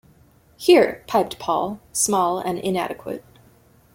[0.57, 3.23] “Here!” piped Paul, small and inadequate.